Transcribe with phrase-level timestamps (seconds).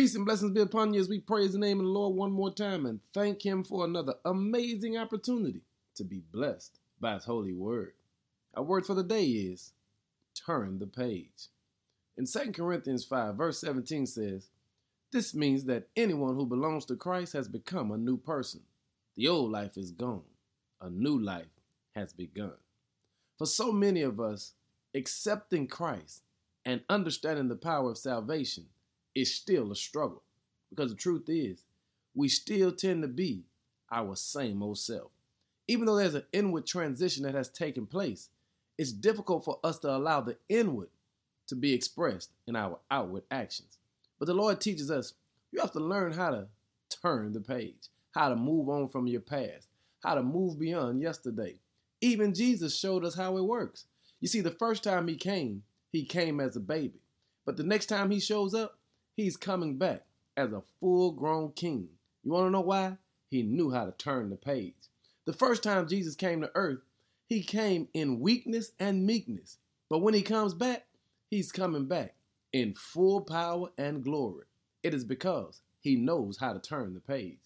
[0.00, 2.32] Peace and blessings be upon you as we praise the name of the Lord one
[2.32, 5.60] more time and thank Him for another amazing opportunity
[5.94, 7.92] to be blessed by His holy word.
[8.54, 9.74] Our word for the day is
[10.34, 11.48] turn the page.
[12.16, 14.48] In 2 Corinthians 5, verse 17 says,
[15.12, 18.62] This means that anyone who belongs to Christ has become a new person.
[19.18, 20.24] The old life is gone,
[20.80, 21.52] a new life
[21.94, 22.54] has begun.
[23.36, 24.54] For so many of us,
[24.94, 26.22] accepting Christ
[26.64, 28.64] and understanding the power of salvation
[29.14, 30.22] is still a struggle.
[30.70, 31.64] Because the truth is,
[32.14, 33.44] we still tend to be
[33.92, 35.10] our same old self.
[35.68, 38.28] Even though there's an inward transition that has taken place,
[38.78, 40.88] it's difficult for us to allow the inward
[41.46, 43.78] to be expressed in our outward actions.
[44.18, 45.14] But the Lord teaches us
[45.52, 46.46] you have to learn how to
[47.02, 49.68] turn the page, how to move on from your past,
[50.02, 51.56] how to move beyond yesterday.
[52.00, 53.84] Even Jesus showed us how it works.
[54.20, 57.00] You see, the first time he came, he came as a baby.
[57.44, 58.78] But the next time he shows up,
[59.16, 60.04] He's coming back
[60.36, 61.88] as a full grown king.
[62.24, 62.96] You want to know why?
[63.30, 64.74] He knew how to turn the page.
[65.26, 66.80] The first time Jesus came to earth,
[67.28, 69.58] he came in weakness and meekness.
[69.88, 70.86] But when he comes back,
[71.30, 72.14] he's coming back
[72.52, 74.44] in full power and glory.
[74.82, 77.38] It is because he knows how to turn the page.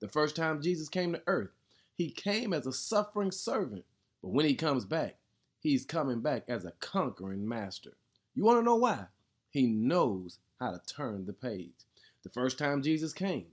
[0.00, 1.50] The first time Jesus came to earth,
[1.96, 3.84] he came as a suffering servant.
[4.22, 5.16] But when he comes back,
[5.60, 7.96] he's coming back as a conquering master.
[8.34, 9.06] You want to know why?
[9.50, 11.72] He knows how to turn the page.
[12.22, 13.46] The first time Jesus came,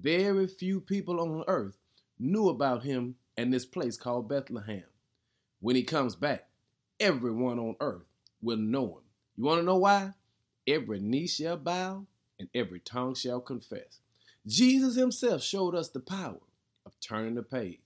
[0.00, 1.76] very few people on earth
[2.18, 4.84] knew about him and this place called Bethlehem.
[5.60, 6.48] When he comes back,
[6.98, 8.06] everyone on earth
[8.40, 9.04] will know him.
[9.36, 10.12] You want to know why?
[10.66, 12.06] Every knee shall bow
[12.38, 14.00] and every tongue shall confess.
[14.46, 16.40] Jesus himself showed us the power
[16.86, 17.80] of turning the page.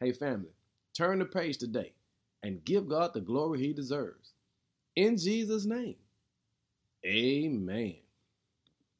[0.00, 0.52] Hey, family,
[0.94, 1.92] turn the page today
[2.42, 4.32] and give God the glory he deserves.
[4.96, 5.96] In Jesus' name,
[7.06, 7.96] amen.